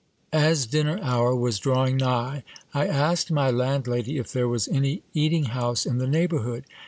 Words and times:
As 0.33 0.65
dinner 0.65 0.97
hour 1.03 1.35
was 1.35 1.59
drawing 1.59 1.97
nigh, 1.97 2.43
I 2.73 2.87
asked 2.87 3.29
my 3.29 3.51
landlady 3.51 4.17
if 4.17 4.33
there 4.33 4.47
was 4.47 4.67
any 4.67 5.03
eat 5.13 5.31
ing 5.33 5.43
house 5.43 5.85
in 5.85 5.99
the 5.99 6.07
neighbourhood. 6.07 6.65